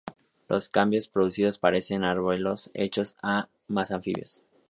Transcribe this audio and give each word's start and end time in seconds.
Los 0.49 0.67
cambios 0.67 1.07
producidos 1.07 1.59
parecen 1.59 2.03
haberlos 2.03 2.71
hecho 2.73 3.03
más 3.67 3.91
anfibios. 3.91 4.41